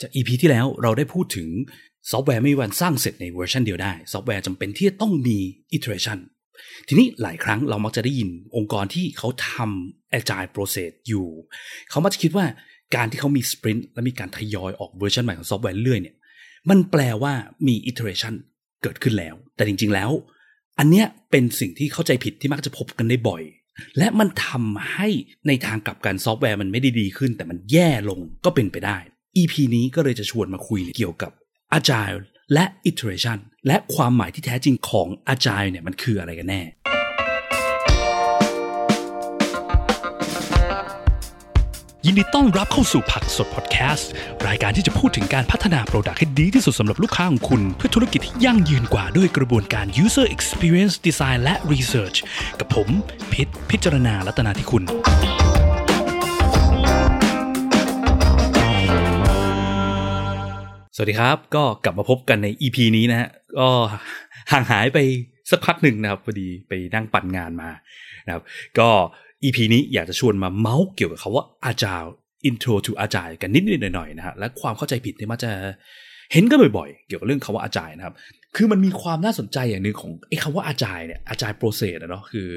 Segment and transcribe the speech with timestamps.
[0.00, 1.48] จาก EP ที่แล้วเราได้พูดถึง
[2.10, 5.38] ซอฟต์แวร์ไม่มีวันสร้างเสร็จในเวอร์ชันเดียวได้ ซอฟต์แวร์จำเป็นที่จะต้องมี
[5.76, 6.18] iteration
[6.88, 11.26] ทีนี้หลายครั้งเรามักจะได้ยินองค์กรที่เขาทำ agile process อยู่
[11.90, 12.46] เขามักจะคิดว่า
[12.94, 16.16] การที่เขามี sprint และมีการทยอยออกเวอร์ชันใหม่ของซอฟต์แวร์เรื่อยเนี่ย
[16.70, 17.34] มันแปลว่า
[17.66, 18.34] มี iteration
[18.82, 20.10] เกิดขึ้นแล้ว แต่จริง ๆ แล้ว
[20.78, 23.42] อันเนี้ยเป็นสิ่งที่เข้าใจผิดที่มักจะพบกันได้บ่อย
[23.98, 25.08] และมันทำให้
[25.46, 28.98] ในทางกลับกันซอฟต์แวร์มันไม่ได้ดีขึ้น แต่มันแย่ลงก็เป็นไปได้
[29.40, 31.32] EP นี้ก็เลยจะชวนมาคุยเกี่ยวกับ
[31.78, 32.20] Agile
[32.52, 36.62] และ Iteration และความหมายที่แท้จริงของ Agile เนี่ยมันคืออะไรกันแน่
[42.08, 44.10] ยินดีต้อนรับเข้าสู่ผักสดพอดแคสต์
[44.46, 52.18] รายการที่จะพูดถึงการพัฒนาโปรดักต์ให้ดีที่สุดสำหรับลูกค้าของคุณ เพื่อธุรกิจที่ยั่งยืนกว่าด้วยกระบวนการ user experience design และ research
[52.60, 52.88] กับผม
[53.32, 54.84] พิษพิจารณาลัตนาที่คุณ
[60.98, 63.28] สวัสดีครับ ก็กลับมาพบกันใน EP นี้นะฮะ
[63.58, 63.68] ก็
[64.52, 64.98] ห่างหายไป
[65.50, 67.70] สักพักหนึ่งนะครับพอดีไปนั่งปั่นงานมา
[68.26, 68.42] นะครับ
[68.78, 68.88] ก็
[69.44, 72.10] EP นี้อยากจะชวนมาเมาส์เกี่ยวกับคาว่า Agile
[72.48, 75.50] Intro to Agile กันนิดๆหน่อยๆนะฮะและความเข้าใจผิดที่มักจะ
[76.32, 78.14] เห็นกันบ่อยๆ เกี่ยวกับเรื่องคาว่า Agile นะครับ
[78.56, 82.48] คือมันมีความน่าสนใจอย่างหนึ่งของไอ้คำว่า Agile เนี่ย Agile Process อะเนาะคือ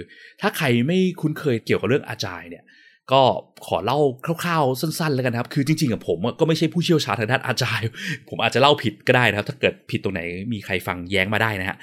[0.41, 2.63] ถ้าใครไม่คุ้นเคยเกี่ยวกับเรื่อง Agile เนี่ย
[3.13, 3.23] ก็
[3.67, 3.99] ขอเล่า
[4.43, 7.81] คร่าวๆสั้นๆ แล้วกันครับ คือจริงๆกับผมก็ไม่ใช่ผู้เชี่ยวชาญทางด้าน agile
[8.29, 10.21] ผมอาจจะเล่าผิดก็ได้นะครับ ถ้าเกิดผิดตรงไหน
[10.53, 11.77] มีใครฟังแย้งมาได้นะฮะ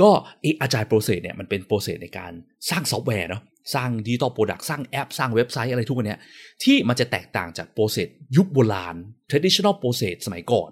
[0.00, 0.08] ก็
[0.40, 2.32] ไอ agile process เนี่ยมันเป็น process ในการ
[2.70, 3.42] สร้างซอฟต์แวร์เนาะ
[3.74, 6.18] สร้าง digital product สร้างแอป สร้างเว็บไซต์อะไรทุกวันเนี้ย
[6.64, 8.96] ที่มันจะแตกต่างจาก process ยุคโบราณ
[9.30, 10.70] traditional process สมัยก่อน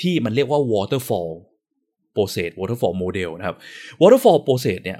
[0.00, 1.30] ที่มันเรียกว่า waterfall
[2.14, 3.56] process waterfall model นะครับ
[4.00, 4.98] waterfall process เนี่ย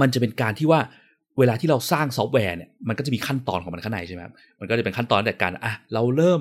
[0.00, 0.80] มันจะเป็นการที่ว่า
[1.38, 6.40] เวลาที่เราสร้างซอฟต์แวร์เนี่ยมันก็จะมีขั้นตอนของมันข้างในใช่ไหมครับมันก็จะเป็นขั้นตอนแต่การอะเราเริ่ม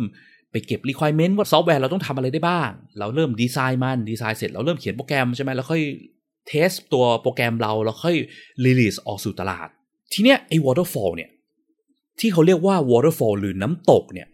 [0.51, 5.81] ไปเก็บ requirement ว่าซอฟต์แวร์เราต้องทำอะไรได้บ้าง เราเริ่มดีไซน์มันดีไซน์เสร็จเราเริ่มเขียนโปรแกรมใช่ไหมแล้วค่อย
[6.47, 8.15] test ตัวโปรแกรมเราแล้วค่อย
[8.65, 9.67] release ออกสู่ตลาด
[10.13, 11.29] ทีเนี้ยไอ้ waterfall เนี่ย
[12.19, 14.27] ที่เขาเรียกว่า waterfall หรือน้ำตกเนี่ย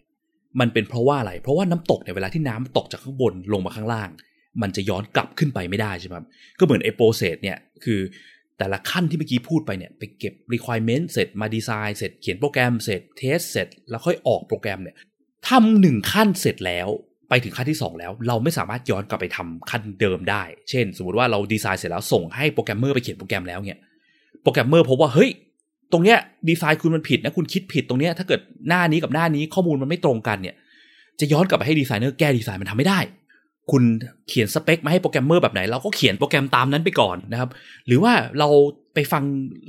[0.60, 4.10] มันเป็นเพราะว่าอะไร เพราะว่าน้ำตกเนี่ยเวลาที่น้ำตกจากข้างบนลงมาข้างล่าง
[4.62, 6.14] มันจะย้อนกลับขึ้นไปไม่ได้ใช่ไหม
[6.58, 8.00] ก็เหมือนไอ้ process เนี่ยคือ
[8.58, 14.96] แต่ละขั้นที่เมื่อกี้พูดไปเนี่ยไปเก็บ requirement เสร็จมาดีไซน์เสร็จเขียนโปรแกรมเสร็จ test เสร็จ แล้วค่อยออกโปรแกรมเนี่ย
[15.48, 16.88] ทำหนึ่งขั้นเสร็จแล้ว
[17.28, 23.80] ไปถึงขั้นที่ 2 แล้ว เราไม่สามารถย้อนกลับไปทำขั้นเดิมได้ เช่น สมมติว่าเราดีไซน์เสร็จแล้วส่งให้โปรแกรมเมอร์ไปเขียนโปรแกรมแล้วเนี่ย
[24.42, 25.30] โปรแกรมเมอร์พบว่าเฮ้ย
[25.92, 30.54] ตรงเนี้ยดีไซน์คุณมันผิดนะคุณคิดผิดตรงเนี้ยถ้าเกิดหน้านี้กับหน้านี้ข้อมูลมันไม่ตรงกันเนี่ย
[31.20, 32.98] จะย้อนกลับไปให้ดีไซเนอร์แก้ดีไซน์มันทำไม่ได้
[33.70, 33.82] คุณ
[34.28, 37.50] เขียนสเปคมาให้โปรแกรมเมอร์แบบไหน เราก็เขียนโปรแกรมตามนั้นไปก่อนนะครับ
[37.86, 38.48] หรือว่าเรา
[38.94, 39.22] ไปฟัง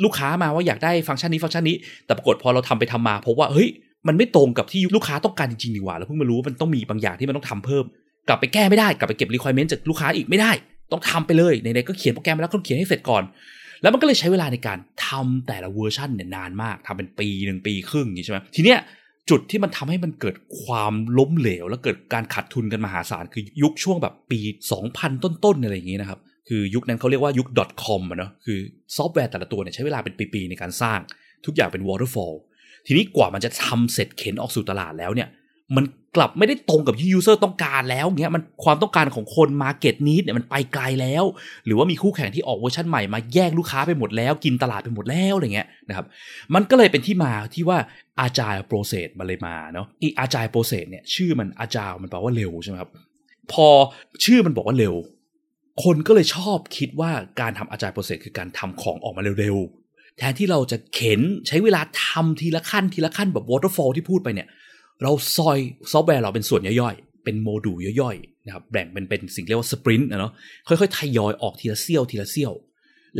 [0.03, 3.67] ลูกค้ามาว่าอยากได้ฟังก์ชันนี้ฟังก์ชันนี้ แต่ปรากฏพอเราทำไปทำมาพบว่าเฮ้ย
[4.07, 7.83] มันไม่ตรงกับที่ลูกค้าต้องการจริงๆดีกว่าแล้วเพิ่งมารู้ว่ามันต้องมีบางอย่างที่มันต้องทำเพิ่ม
[8.27, 10.51] กลับไปแก้ไม่ได้กลับไปเก็บ requirement จากลูกค้าอีกไม่ได้
[10.91, 13.23] ต้องทำไปเลยไหนๆก็เขียนโปรแกรมแล้วก็เขียนให้เสร็จก่อน
[13.81, 14.77] แล้วมันก็เลยใช้เวลาในการ
[15.07, 18.79] ทำแต่ละเวอร์ชันเนี่ยนานมากทำเป็นปีหนึ่งปีครึ่งอย่างนี้ใช่ไหมทีเนี้ย
[19.29, 24.39] จุดที่มันทำให้มันเกิดความล้มเหลว และเกิดการขาดทุนกันมหาศาลคือยุคช่วงแบบปี
[24.81, 26.19] 2000 ต้นๆอะไรอย่างนี้นะครับ
[26.49, 27.47] คือยุคนั้นเขาเรียกว่ายุค
[27.83, 28.59] .com อะเนาะคือ
[28.95, 30.99] ซอฟต์แวร์แต่ละตัวเนี่ยใช้เวลาเป็นปี ๆ ในการสร้าง
[31.45, 32.35] ทุกอย่างเป็น waterfall
[32.87, 35.27] ทีนี้กว่ามันจะทำเสร็จเข็นออกสู่ตลาดแล้วเนี่ย
[35.75, 35.85] มัน
[36.15, 41.23] กลับไม่ได้ตรงกับที่ user ต้องการแล้วเงี้ยมันความต้องการของคน market need เนี่ยมันไปไกลแล้ว
[41.65, 46.05] หรือว่ามีคู่แข่งที่ออกเวอร์ชันใหม่มาแย่งลูกค้าไปหมดแล้วกินตลาดไปหมดแล้วอะไรเงี้ยนะครับ
[46.53, 47.77] มันก็เลยเป็นที่มาที่ว่า
[48.25, 52.91] agile process มาเลยมาเนาะอี agile process เนี่ยชื่อมัน agile มันแปลว่าเร็วใช่ไหมครับ
[53.51, 53.67] พอ
[54.23, 54.95] ชื่อมันบอกว่าเร็ว
[55.83, 57.11] คนก็เลยชอบคิดว่า
[57.41, 64.47] การทำ agile process คือการทำของออกมาเร็วๆแทนที่เราจะเข็นใช้เวลาทำทีละขั้นทีละขั้นแบบ waterfall ที่พูดไปเนี่ย
[65.01, 65.57] เราซอย
[65.91, 70.31] ซอฟต์แวร์เราเป็นส่วนย่อยๆ เป็นโมดูลย่อยๆนะครับแบ่งเป็นเป็นสิ่งเรียกว่า sprint นะเนาะ
[70.67, 72.53] ค่อยๆทยอยออกทีละเสี้ยวทีละเสี้ยว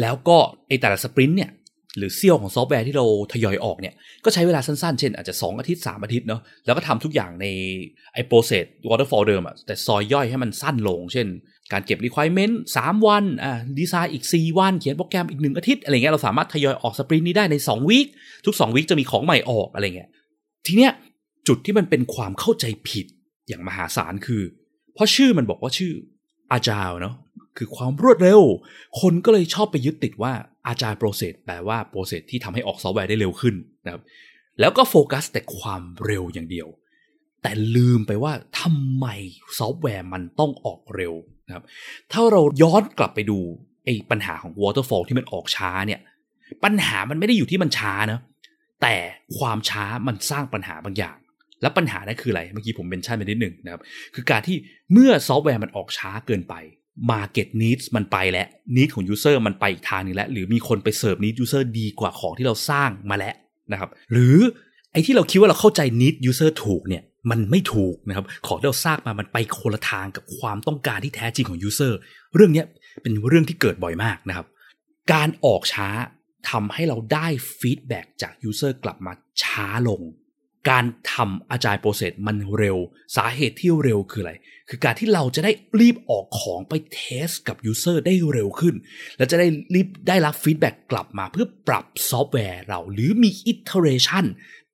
[0.02, 1.52] แล้วก็ไอแต่ละ sprint เนี่ย
[1.98, 3.94] หรือเสี้ยวของซอฟต์แวร์ที่เราทยอยออกเนี่ย
[4.26, 7.46] ก็ใช้เวลาสั้นๆ เช่นอาจจะ 2 อาทิตย์ 3 อาทิตย์เนาะแล้วก็ทำทุกอย่างใน
[8.14, 11.28] ไอ process waterfall เดิมอะแต่ซอยย่อยให้มันสั้นลง เช่น
[11.72, 12.54] การเก็บ requirement
[12.84, 18.08] 3 วันอ่าดีไซน์อีก 4 วัน เขียนโปรแกรมอีก 1 อาทิตย์อะไรเงี้ยเราสามารถทยอยออก sprint นี้ได้ใน2 week
[18.46, 20.10] ทุก2 week จะมีของใหม่ออกอะไรเงี้ย
[20.68, 20.92] ทีเนี้ย
[21.48, 23.06] จุดที่มันเป็นความเข้าใจผิด
[23.48, 24.42] อย่างมหาศาลคือ
[24.94, 25.94] เพราะชื่อมันบอกว่าชื่อ
[26.52, 27.16] agile เนาะ
[27.58, 28.42] คือความรวดเร็ว
[29.02, 30.34] คนก็เลยชอบไปยึดติดว่า
[30.68, 33.56] agile process แปลว่า process ที่ทำให้ออกซอฟต์แวร์ได้เร็วขึ้น
[33.86, 34.02] นะครับ
[34.60, 36.68] แล้วก็โฟกัสแต่ความเร็วอย่างเดียว
[37.42, 39.06] แต่ลืมไปว่าทำไม
[39.60, 41.14] ซอฟต์แวร์มันต้องออกเร็ว
[41.48, 41.64] นะครับ
[42.12, 43.40] ถ้าเราย้อนกลับไปดู
[43.86, 46.02] ไอ้ปัญหาของ waterfall ที่มันออกช้าเนี่ย
[46.64, 48.20] ปัญหามันไม่ได้อยู่ที่มันช้านะ
[48.82, 48.96] แต่
[49.38, 51.18] ความช้ามันสร้างปัญหาบางอย่าง
[51.64, 53.82] และปัญหานั้นคืออะไร เมื่อกี้ผม mention ไปนิดหนึ่งนะครับ
[54.16, 54.58] คือการที่
[54.94, 56.56] เมื่อซอฟต์แวร์มันออกช้าเกินไป
[57.12, 63.36] Market Needs มันไปแล้ว Need ของ User มันไปอีกทางนึงแล้ว หรือมีคนไปเสิร์ฟ Need User ดีกว่าของที่เราสร้างมาแล้ว
[63.72, 64.38] นะครับ หรือ
[64.92, 71.94] ไอ้ที่เราคิดว่าเราเข้าใจ Need User ถูกเนี่ยมันไม่ถูกนะครับ ของที่เราสร้างมามันไปคนละทางกับความต้องการที่แท้จริงของ User
[72.36, 72.64] เรื่องนี้
[73.02, 74.48] เป็นเรื่องที่เกิดบ่อยมากนะครับ
[75.14, 75.90] การออกช้า
[76.50, 77.28] ทำให้เราได้
[77.60, 79.14] feedback จาก User กลับมา
[79.44, 80.02] ช้าลง
[80.70, 82.78] การทำ agile process มันเร็ว
[83.16, 84.34] สาเหตุที่เร็วคืออะไร
[84.70, 88.76] คือการที่เราจะได้รีบออกของไป test กับ user ได้เร็วขึ้น
[89.18, 94.26] และจะได้รีบได้รับ feedback กลับมาเพื่อปรับซอฟต์แวร์เรา หรือมี iteration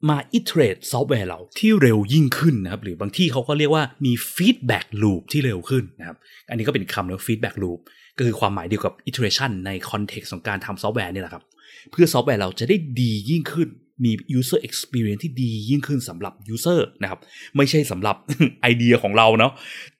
[0.09, 6.17] มา iterate ซอฟต์แวร์เราที่เร็วยิ่งขึ้นนะครับ หรือบางที่เขาก็เรียกว่ามี feedback loop ที่เร็วขึ้นนะครับ
[6.49, 7.79] อันนี้ก็เป็นคำนะ feedback loop
[8.17, 11.43] ก็คือความหมายเดียวกับ iteration ใน context ของการทำซอฟต์แวร์นี่แหละครับ
[11.91, 13.69] เพื่อซอฟต์แวร์เราจะได้ดียิ่งขึ้น
[14.03, 17.19] มี user experience ที่ดียิ่งขึ้นสำหรับ user นะครับ
[17.57, 18.15] ไม่ใช่สำหรับ
[18.61, 19.51] ไอเดียของเราเนาะ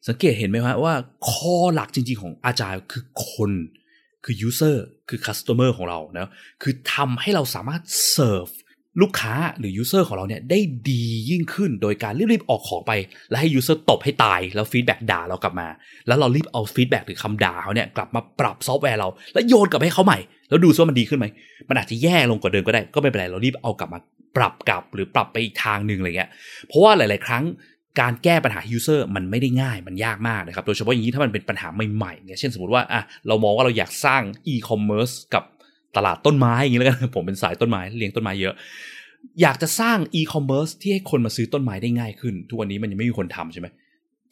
[0.07, 0.93] สังเกตเห็นไหมว่าว่า
[1.29, 3.51] ข้อหลักจริง ๆ ของ agile คือคน
[4.25, 4.75] คือ user
[5.09, 6.29] คือ customer ของเรานะ
[6.61, 7.81] คือทำให้เราสามารถ
[8.15, 8.53] serve
[9.01, 10.59] ลูกค้าหรือ user ของเราเนี่ยได้
[10.89, 12.91] ดียิ่งขึ้นโดยการรีบๆออกของไป
[13.30, 15.68] แล้วให้ user ตบให้ตาย แล้ว feedback ด่าเรากลับมา
[16.07, 20.19] แล้วเรารีบเอา feedback หรือคำด่าเขาเนี่ยกลับมาปรับซอฟต์แวร์เรา แล้วโยนกลับให้เขาใหม่
[20.50, 21.25] แล้วดูซิว่ามันดีขึ้นไหม
[21.69, 24.00] มันอาจจะแย่ลงกว่าเดิมก็ได้ ก็ไม่เป็นไร เรารีบเอากลับมา
[24.38, 26.30] ปรับกลับหรือปรับไปอีกทางหนึ่งอะไรเงี้ย
[26.68, 27.44] เพราะว่าหลาย ๆ ครั้ง
[28.01, 34.21] การแก้ปัญหา user มันไม่ได้ง่าย มันยากมากนะครับ โดยเฉพาะอย่างนี้ถ้ามันเป็นปัญหาใหม่ๆเนี่ยเช่นสมมติว่าอะเรามองว่าเราอยากสร้าง
[34.53, 35.44] e-commerce กับ
[35.97, 38.53] ตลาดต้นไม้อย่างนี้แล้วกันผมเป็นสายต้นไม้เลี้ยงต้นไม้เยอะ
[39.41, 43.68] อยากจะสร้าง e-commerce ที่ให้คนมาซื้อต้นไม้ได้ง่ายขึ้น ทุกวันนี้มันยังไม่มีคนทำใช่ไหม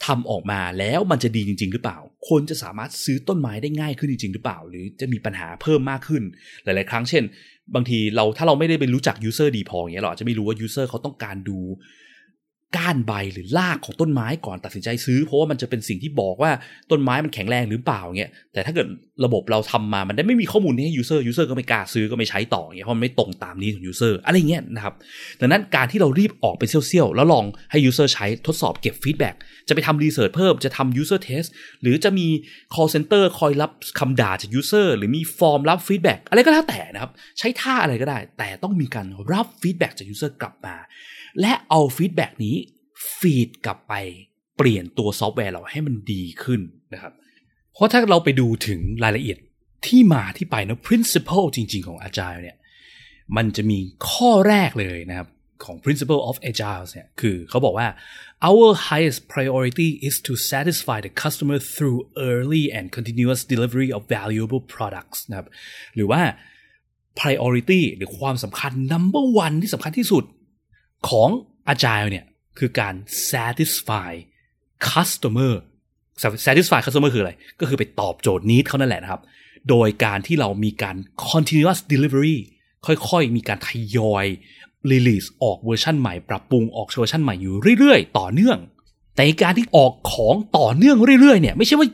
[0.06, 1.98] ทำออกมาแล้วมันจะดีจริง ๆ หรือเปล่า
[2.30, 6.24] คนจะสามารถซื้อต้นไม้ได้ง่ายขึ้นจริง ๆ หรือเปล่า หรือจะมีปัญหาเพิ่มมากขึ้น
[6.64, 7.24] หลาย ๆ ครั้งเช่น
[7.76, 11.60] บางทีเราถ้าเราไม่ได้ไปรู้จัก user ดีพออย่างเงี้ยเราอาจจะไม่รู้ว่า user เขาต้องการดู
[12.76, 16.52] ก้านใบหรือรากของต้นไม้ก่อนตัดสินใจซื้อ เพราะว่ามันจะเป็นสิ่งที่บอกว่า
[16.92, 18.88] ต้นไม้มันแข็งแรงหรือเปล่าเงี้ยแต่ถ้าเกิด
[19.26, 24.94] ระบบเราทำมามันได้ไม่มีข้อมูลนี้ให้ user user ก็ไม่กล้าซื้อก็ไม่ใช้ต่อเงี้ยเพราะมันไม่ตรงตาม need ของ user อะไรเงี้ยนะครับ
[25.40, 29.36] ดังนั้นการที่เรารีบออกไปเสี้ยวๆแล้วลองให้ user ใช้ทดสอบเก็บ feedback
[29.68, 31.44] จะไปทำ research เพิ่มจะทำ user test
[31.82, 32.28] หรือจะมี
[32.74, 40.76] call center คอยรับคำด่าจาก user หรือมีฟอร์มรับ feedback อะไรก็แล้วแต่นะครับใช้ท่าอะไรก็ได้ แต่ต้องมีการรับ feedback จาก user กลับมา
[41.42, 42.56] และเอา feedback นี้
[43.18, 43.94] feed กลับไป
[44.58, 46.62] เปลี่ยนตัวซอฟต์แวร์เราให้มันดีขึ้น
[46.94, 47.14] นะครับ
[47.74, 49.38] เพราะถ้าเราไปดูถึงรายละเอียด
[49.88, 52.58] ที่มาที่ไปนะ principle จริง ๆ ของ Agile เนี่ย
[53.36, 53.80] มันจะมี
[54.10, 55.28] ข้อแรกเลยนะครับ
[55.66, 57.88] ของ principle of Agile เนี่ย คือเขาบอกว่า
[58.50, 62.00] our highest priority is to satisfy the customer through
[62.30, 65.48] early and continuous delivery of valuable products นะครับ
[65.96, 66.22] หรือว่า
[67.20, 70.24] priority หรือความสำคัญ number one ที่สำคัญที่สุด
[71.10, 71.30] ของ
[71.74, 72.26] Agile เนี่ย
[72.58, 72.94] คือการ
[73.32, 74.12] satisfy
[74.92, 75.54] customer
[76.46, 79.22] satisfy customer คืออะไร ก็คือไปตอบโจทย์นี้เขานั่นแหละนะครับ
[79.70, 80.96] โดยการที่เรามีการ
[81.32, 82.38] continuous delivery
[82.86, 84.26] ค่อยๆ มีการทยอย
[84.92, 88.58] release ออกเวอร์ชันใหม่ ปรับปรุงออกเวอร์ชันใหม่อยู่เรื่อยๆ ต่อเนื่อง
[89.16, 91.88] แต่การที่ออกของต่อเนื่องเรื่อยๆ เนี่ย ไม่ใช่ว่า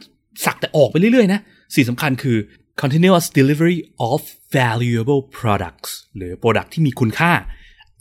[0.45, 1.39] สักแต่ออกไปเรื่อยๆ นะ
[1.75, 2.37] สิ่งสำคัญคือ
[2.81, 3.79] continuous delivery
[4.09, 4.19] of
[4.57, 7.31] valuable products หรือ product ที่มีคุณค่า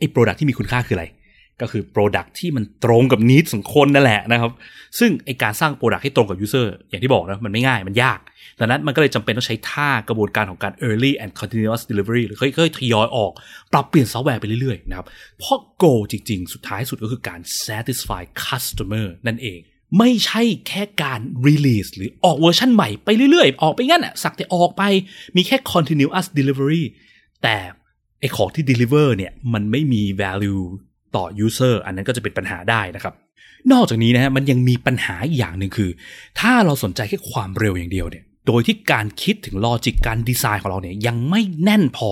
[0.02, 1.06] ไอ้ product ที่มีคุณค่าคืออะไร
[1.60, 4.50] ก็คือ Product ที่มันตรงกับนิดของคนนั่นแหละนะครับ
[4.98, 8.18] ซึ่งไอการสร้าง Product ให้ตรงกับ User อร์อย่างที่บอกนะมันไม่ง่ายมันยาก
[8.60, 13.32] ดังนั้นมันก็เลยจำเป็นต้องใช้ท่ากระบวนการของการ early and continuous delivery หรือค่อยๆทยอยออก
[13.72, 15.06] ปรับเปลี่ยนซอฟต์แวร์ไปเรื่อยๆนะครับ
[15.38, 19.60] เพราะ goal จริง ๆ สุดท้ายสุดก็คือการ satisfy customer นั่นเอง
[19.98, 24.82] ไม่ใช่แค่การ release หรือออกเวอร์ชันใหม่ไปเรื่อยๆ ออกไปงั้นอะสักแต่ออกไป
[25.36, 26.82] มีแค่ continuous delivery
[27.42, 27.56] แต่
[28.22, 30.62] ไอของที่ deliver เนี่ยมันไม่มี value
[31.16, 33.14] ต่อ user อันนั้นก็จะเป็นปัญหาได้นะครับ
[33.72, 35.90] นอกจากนี้นะฮะมันยังมีปัญหาอีกอย่างหนึ่งคือ
[36.40, 42.10] ถ้าเราสนใจแค่ความเร็วอย่างเดียวเนี่ยโดยที่การคิดถึงลอจิกการดีไซน์ของเราเนี่ยยังไม่แน่นพอ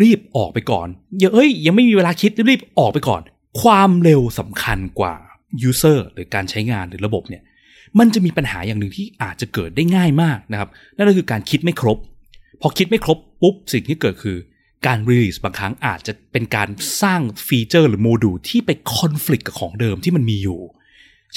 [0.00, 3.22] รีบออกไปก่อนอย่าเอ้ย ยังไม่มีเวลาคิดรีบออกไปก่อน
[3.62, 5.14] ความเร็วสำคัญกว่า
[5.68, 7.42] user หรือการใช้งานหรือระบบเนี่ย
[7.98, 11.98] มันจะมีปัญหาอย่างหนึ่งที่อาจจะเกิดได้ง่ายมากนะครับ นั่นก็คือการคิดไม่ครบ
[12.60, 14.36] พอคิดไม่ครบปุ๊บสิ่งที่เกิดคือ
[14.86, 16.68] การ release บางครั้งอาจจะเป็นการ
[17.02, 20.60] สร้างฟีเจอร์หรือโมดูลที่ไปคอน FLICT กับของเดิมที่มันมีอยู่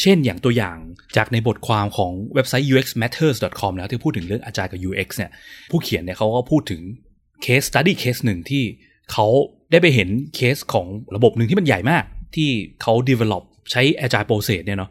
[0.01, 0.77] เช่นอย่างตัวอย่าง
[1.15, 5.31] จากในบทความของเว็บไซต์ uxmatters.com แล้วที่พูดถึงเรื่อง Agile กับ UX เนี่ย
[5.69, 6.81] ผู้เขียนเนี่ยเขาก็พูดถึง
[7.41, 8.63] เคสตัดดี้เคสหนึ่งที่
[9.11, 9.27] เขา
[9.71, 12.03] ได้ไปเห็นเคสของระบบหนึ่งที่มันใหญ่มาก
[12.35, 12.49] ที่
[12.81, 14.89] เขา develop ใช้ Agile Process เนี่ยเนาะ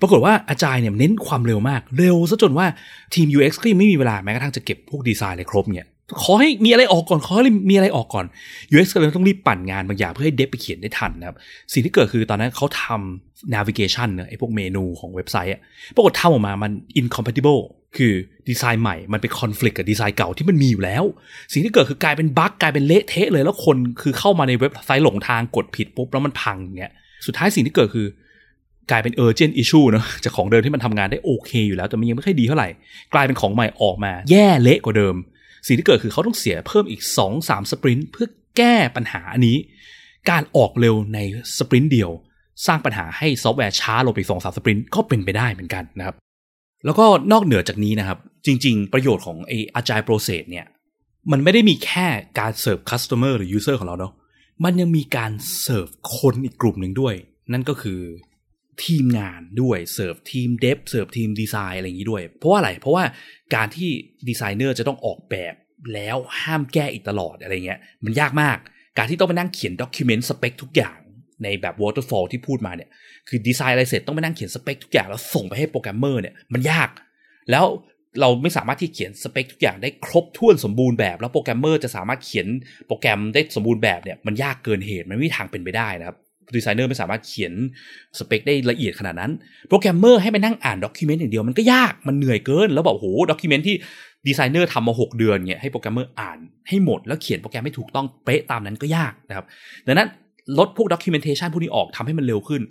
[0.00, 2.66] ปรากฏว่า Agile เนี่ยเน้นความเร็วมาก เร็วซะจนว่า
[3.14, 5.88] ทีม UX ก็ยังไม่มีเวลาแม้กระทั่งจะเก็บพวกดีไซน์อะไรครบเนี่ย
[6.22, 8.26] ขอให้มีอะไรออกก่อนขอให้มีอะไรออกก่อน
[8.72, 11.36] UX ก็เลยต้องรีบปั่นงานบางอย่างเพื่อให้เดฟไปเขียนได้ทันนะครับ
[11.72, 15.60] สิ่งที่เกิดคือตอนนั้นเขาทำ navigation เนอะไอ้พวกเมนูของเว็บไซต์อะ
[15.94, 17.60] ปรากฏทำออกมามัน incompatible
[17.96, 18.12] คือ
[18.48, 21.04] ดีไซน์ใหม่มันไปคอน FLICT กับดีไซน์เก่าที่มันมีอยู่แล้ว
[21.52, 26.92] สิ่งที่เกิดคือกลายเป็นบั๊กกลายเป็นเละเทะเลยแล้วคนคือเข้ามาในเว็บไซต์หลงทางกดผิดปุ๊บแล้วมันพังอย่างเงี้ย
[27.26, 28.06] สุดท้ายสิ่งที่เกิดคือ
[28.90, 32.68] กลายเป็น urgent issue เนอะจากของเดิมที่มันทำงานได้โอเคอยู่แล้ว แต่มันยังไม่ค่อยดีเท่าไหร่
[33.14, 35.16] กลายเป็นของใหม่ออกมา แย่เละกว่าเดิม
[35.66, 37.02] สิ่งที่เกิดคือเขาต้องเสียเพิ่มอีก
[37.36, 39.56] 2-3 sprint เพื่อแก้ปัญหาอันนี้
[40.30, 41.18] การออกเร็วใน
[41.58, 42.10] sprint เดียว
[42.66, 46.16] สร้างปัญหาให้ซอฟต์แวร์ช้าลงไปสองสาม sprint ก็เป็นไปได้เหมือนกันนะครับ
[46.84, 50.66] แล้วก็นอกเหนือจากนี้นะครับ จริง ๆ ประโยชน์ของไอ้ agile process เนี่ย
[51.30, 52.06] มันไม่ได้มีแค่
[52.38, 54.12] การเสิร์ฟ customer หรือ user ของเราเนาะ
[54.64, 57.14] มันยังมีการเสิร์ฟคนอีกกลุ่มหนึ่งด้วย
[57.52, 58.00] นั่นก็คือ
[58.84, 63.04] ทีมงานด้วยเสิร์ฟทีม dev เสิร์ฟทีมดีไซน์อะไรอย่างนี้ด้วย เพราะว่าอะไร เพราะว่า
[63.54, 63.88] การที่
[64.28, 65.54] ดีไซเนอร์จะต้องออกแบบ
[65.94, 68.58] แล้วห้ามแก้อีกตลอดอะไรเงี้ยมันยากมาก
[68.98, 70.98] การที่ต้องไปนั่งเขียน document สเปคทุกอย่าง
[71.44, 72.90] ในแบบ waterfall ที่พูดมาเนี่ย
[73.28, 76.88] คือดีไซน์อะไรเสร็จต้องไปนั่งเขียนสเปคทุกอย่างแล้วส่งไปให้โปรแกรมเมอร์เนี่ยมันยาก
[77.50, 77.64] แล้ว
[78.20, 82.46] เราไม่สามารถที่เขียนสเปคทุกอย่างได้ครบถ้วนสมบูรณ์แบบ แล้วโปรแกรมเมอร์จะสามารถเขียน
[82.86, 86.16] โปรแกรมได้สมบูรณ์แบบเนี่ยมันยากเกินเหตุมันไม่มีทางเป็นไปได้นะครับ
[86.56, 87.52] ดีไซเนอร์ไม่สามารถเขียน
[88.18, 89.32] สเปคได้ละเอียดขนาดนั้น
[89.68, 93.76] โปรแกรมเมอร์ให้ไปนั่งอ่าน document อย่างเดียวมันก็ยากมันเหนื่อยเกิน แล้วแบบโห document ที่
[94.26, 96.38] ดีไซเนอร์ทำมา 6 เดือนเนี่ยให้โปรแกรมเมอร์อ่าน
[96.68, 99.46] ให้หมด แล้วเขียนโปรแกรมให้ถูกต้องเป๊ะตามนั้นก็ยากนะครับ
[99.86, 100.08] ดังนั้น
[100.58, 102.62] ลดพวก documentation พวกนี้ออกทำให้มันเร็วขึ้น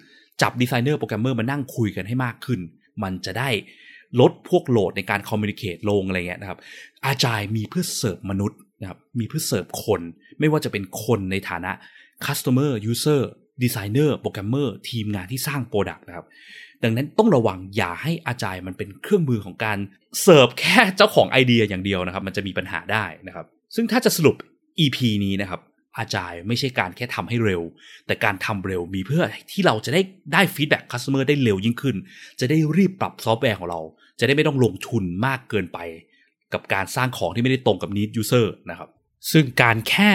[0.42, 2.60] จับดีไซเนอร์โปรแกรมเมอร์มานั่งคุยกันให้มากขึ้น
[3.04, 3.50] มันจะได้
[4.20, 6.60] ลดพวกโหลดในการ communicate ลงอะไรเงี้ยนะครับ
[7.06, 10.02] Agile มีเพื่อเสิร์ฟมนุษย์นะครับ มีเพื่อเสิร์ฟคน
[10.40, 11.72] ไม่ว่าจะเป็นคนในฐานะ
[12.26, 13.22] customer user
[13.64, 16.26] ดีไซเนอร์โปรแกรมเมอร์ทีมงานที่สร้าง product นะครับ
[16.84, 19.78] ดังนั้นต้องระวังอย่าให้ Agile มันเป็นเครื่องมือของการ
[20.22, 23.46] เสิร์ฟแค่เจ้าของไอเดียอย่างเดียวนะครับ มันจะมีปัญหาได้นะครับ
[23.76, 24.36] ซึ่งถ้าจะสรุป
[24.80, 25.62] EP นี้นะครับ
[25.98, 27.62] Agile ไม่ใช่การแค่ทำให้เร็ว
[28.08, 30.02] แต่การทำเร็วมีเพื่อที่เราจะได้
[30.34, 31.96] ได้ feedback customer ได้เร็วยิ่งขึ้น
[32.40, 33.80] จะได้รีบปรับซอฟต์แวร์ของเรา
[34.20, 35.80] จะได้ไม่ต้องลงทุนมากเกินไป
[36.54, 38.90] กับการสร้างของที่ไม่ได้ตรงกับ need user นะครับ
[39.32, 40.12] ซึ่งการแค่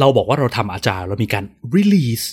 [0.00, 1.44] เราบอกว่าเราทำ Agile เรามีการ
[1.76, 2.26] release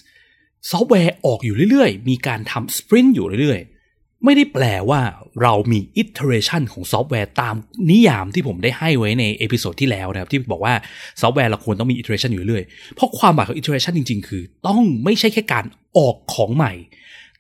[0.70, 5.02] ซอฟต์แวร์ออกอยู่เรื่อยๆ มีการทำ sprint อยู่เรื่อยๆ ไม่ได้แปลว่า
[5.42, 7.56] เรามี iteration ของซอฟต์แวร์ตาม
[7.92, 10.74] นิยามที่ผมได้ให้ไว้ใน episode ที่แล้วนะครับ ที่บอกว่า
[11.22, 15.66] ซอฟต์แวร์เราควรต้องมี iteration อยู่เรื่อยๆ เพราะความหมายของ iteration จริง ๆ คือ ต้องไม่ใช่แค่การ
[15.98, 16.74] ออกของใหม่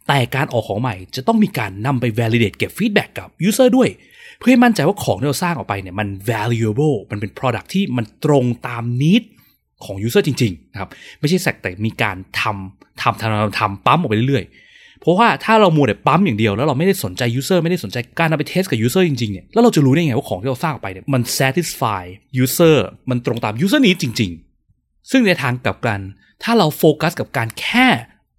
[0.07, 3.89] แต่การออกของใหม่จะต้องมีการนำไป validate เก็บ feedback กับ user ด้วย
[4.39, 9.23] เพื่อให้มั่นใจว่าของที่เราสร้างออกไปเนี่ยมัน valuable มันเป็น product ที่มันตรงตาม need
[9.85, 22.03] ของ user จริงๆนะครับไม่ใช่สักแต่มีการทำทำทำทำปั๊มออกไปเรื่อยๆ เพราะว่าถ้าเรามัวแต่ปั๊มอย่างเดียวแล้วเราไม่ได้สนใจ user ไม่ได้สนใจการเอาไปเทสกับ user จริงๆเนี่ยแล้วเราจะรู้ได้ไงว่าของที่เราสร้างออกไปเนี่ยมัน satisfy
[22.43, 22.77] user
[23.09, 24.31] มันตรงตาม user need จริง
[24.71, 25.99] ๆ ซึ่งในทางกลับกัน
[26.43, 27.87] ถ้าเราโฟกัสกับการแค่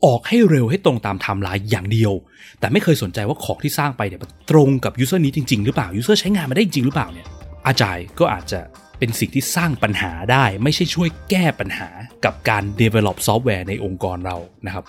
[0.05, 2.13] ออกให้เร็วให้ตรงตามไทม์ไลน์อย่างเดียว
[2.61, 7.27] แต่ไม่เคยสนใจว่าของที่สร้างไปเนี่ยมันตรงกับ user need จริงๆ หรือเปล่า user ใช้งานมาได้จริงหรือเปล่าเนี่ย
[7.67, 8.61] Agile ก็อาจจะ
[8.99, 11.89] เป็นสิ่งที่สร้างปัญหาได้ไม่ใช่ช่วยแก้ปัญหา
[12.25, 14.37] กับการ develop ซอฟต์แวร์ในองค์กรเรา
[14.67, 14.85] นะครับ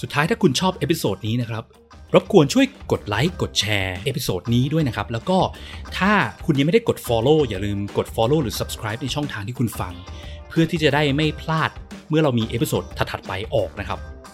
[0.00, 1.64] สุดท้ายถ้าคุณชอบ episode นี้นะครับ
[2.14, 5.38] รบกวนช่วยกดไลค์กดแชร์ episode นี้ด้วยนะครับ แล้วก็
[5.98, 6.12] ถ้า
[6.46, 9.94] คุณยังไม่ได้กด Follow อย่าลืมกด Follow หรือ Subscribe ในช่องทางที่คุณฟัง
[10.48, 11.70] เพื่อที่จะได้ไม่พลาด
[12.08, 13.98] เมื่อเรามี episode ถัดๆไปออกนะครับ